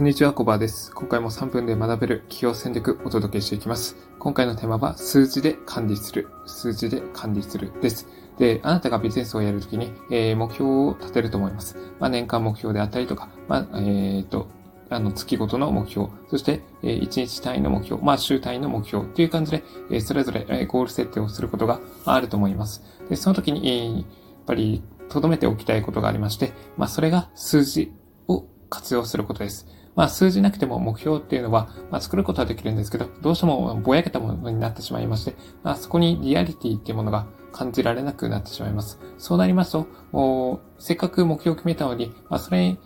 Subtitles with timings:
[0.00, 0.90] こんにちは、コバです。
[0.94, 3.96] 今回も3分で学べる企業戦略をお届けしていきます。
[4.18, 6.26] 今回のテーマは、数字で管理する。
[6.46, 8.08] 数字で管理するです。
[8.38, 11.76] で、あなたがビジネスをやるときに、えー、目標を立てると思います。
[11.98, 14.48] まあ、年間目標であったりとか、まあ、えっ、ー、と、
[14.88, 22.82] あの、月ごとの目標、そして、え、1日単位の目標、まあ、週単位の目標っていう感じで、え、それぞれ、え、ゴール設定をすることがあると思います。
[23.10, 24.04] で、その時に、え、やっ
[24.46, 27.92] ぱり、留めておきたいことがありまして、まあ、それが数字
[28.28, 29.66] を活用することです。
[29.96, 39.00] まあ、数字なくても目標っていうのは、まあ、作ることはできるんですけど、どうしてもぼやけたものになってしまいまして、まあ、そこにリアリティっていうものが感じられなくなってしまいます。
[39.18, 42.78] そうなりますと、せっかく目標を決めたのに、まあ、それ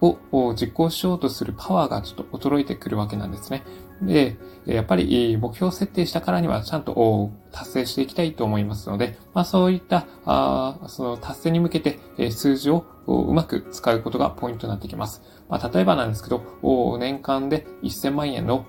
[0.00, 3.62] を実行しようとするパワーがちょっと衰えてくるわけなんですね。
[4.02, 4.36] で、
[4.66, 11.98] やっぱり目標設定したからにはちゃんと達成していきたいと思いますので、まあそういった、あその達成に向けて
[12.30, 15.22] 数字をうまく使うことがポイントになってきます。
[15.48, 18.66] まあ例えばなんですけど、年間で1000万円の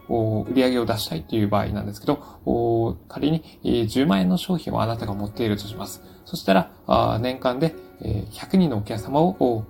[0.47, 6.03] 売り上げを出したいという場合なんですけど、仮に10万円の商品をあなたが持っているとします。
[6.23, 9.65] そしたら、年間で100人のお客様を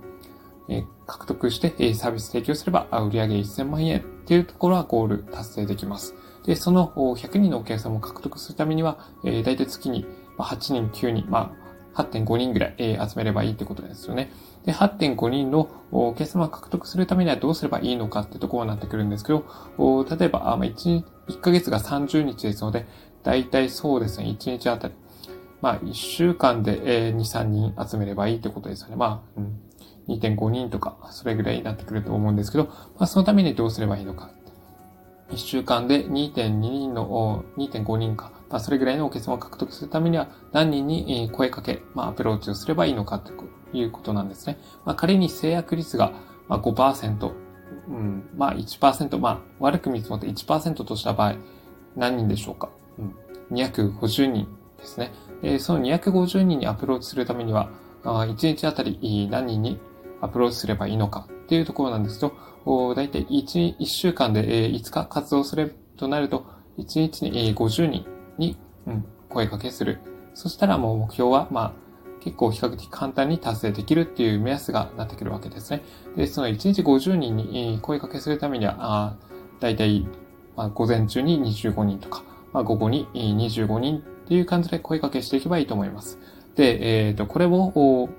[1.06, 6.16] 獲得してサービス提供すれば売上1000万円っていうところはゴール達成できます。
[6.46, 10.06] で、その100人のお客様を獲得するためには、え大体月に
[10.38, 11.56] 8人、9人、ま
[11.96, 14.32] あ、8.5人ぐらい、え集めればいいってことですよね。
[14.66, 19.46] で、8.5人のお客様を獲得するためにはどうすればいいのかってところになってくるんですけど、
[20.10, 22.86] 例えば、あまあ、1, 1ヶ月が30日ですので、
[23.24, 24.94] 大体そうですね、1日あたり、
[25.66, 28.96] まあ、1週間で2、3人集めればいいってことですよね。
[28.98, 29.60] まあ、うん
[30.08, 34.30] 2.5人とか、それぐらいになってくると思うんですけど、まあ、そのためにどうすればいいのか。
[35.32, 43.34] 1週間で2.2人の、2.5人か、まあ、それぐらいのお客様を獲得するためには何人に声かけ、まあ、アプローチをすればいいのかと
[43.74, 44.60] いうことなんですね。
[44.86, 46.14] まあ、仮に制約率が
[46.48, 47.34] 5%、
[47.88, 51.38] うん、まあ1%、まあ悪く見積もって1%とした場合、
[51.96, 53.16] 何人でしょうか、うん、
[53.58, 55.12] ?250 人ですね。
[55.60, 57.70] その250人にアプローチするためには、
[58.04, 59.80] 1日あたり何人に
[60.22, 62.28] アプローチすればいいのかっていうところなんですけ
[62.66, 66.46] ど、だいたい 1, 1週間で5日活動するとなると、
[66.78, 68.06] 1日に50人
[68.38, 68.58] に、
[69.30, 70.00] 声かけする。
[70.34, 71.74] そしたらもう目標は、まあ、
[72.22, 75.84] 結構比較的簡単に達成できるっていう目安がなってくるわけですね。
[76.16, 79.16] で、その1日50人に声かけするためには、あ
[79.60, 80.08] だいたい、
[80.74, 86.20] 午前中に25人とか、まあ、午後に25人っていう感じで声かけしていけばいいと思います。
[86.56, 88.10] で、えっ、ー、と、これを、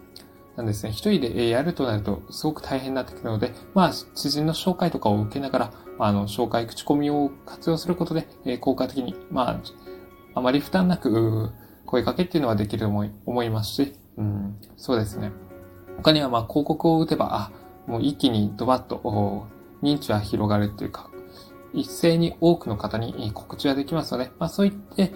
[0.56, 9.60] なんですね、一人でやるとなるとすごく大変になってくるので、まあ、知人の紹介とかを受けながら、あの、紹介、口コミを活用することで、え効果的に、まあ、
[10.34, 11.50] あまり負担なく、
[11.84, 15.32] 声かけっていうのはできると思いますし、うん、そうですね。
[15.98, 17.52] 他には、まあ、広告を打てば、あ、
[17.86, 19.48] もう一気にドバッと、
[19.82, 21.10] 認知は広がるっていうか、
[21.72, 25.12] 一斉に多くの方に告知ができますので、まあ、そういって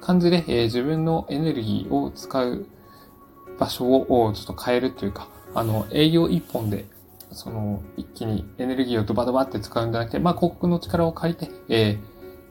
[0.00, 2.66] 感じで、えー、自分のエネルギーを使う
[3.58, 6.86] 場所をちょっと変えるというか、あの、営業一本で、
[7.32, 11.98] その、一気にエネルギーをドバドバって使うんじゃなくて、まあ、広告の力を借りて、え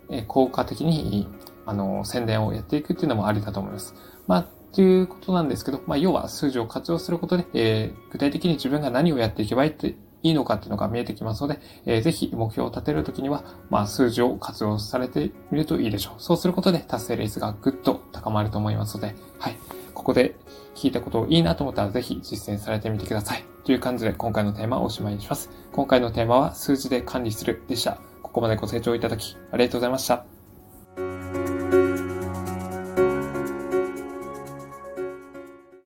[0.10, 1.28] ー、効果的に、
[1.66, 3.94] あの、宣伝をやっていくっていうのもありだと思います。
[4.28, 16.22] まあ、っていうことなんですけど、まあ、要は数字を活用することで、えー、具体的に自分が何をやっていけばいいっていいのかっていうのが見えてきますので、えー、ぜひ目標を立てるときには、まあ、数字を活用されてみるといいでしょう。
[16.22, 19.58] そうすることで達成率がぐっと高まると思いますので、はい。
[19.94, 20.36] ここで
[20.76, 23.44] 聞いたことをいいなと思ったらぜひ実践されてみてください。
[23.66, 25.50] という感じで今回のテーマをおしまいにします。
[25.72, 28.00] 今回のテーマは数字で管理するでした。
[28.22, 30.39] ここまでご清聴いただきありがとうございました。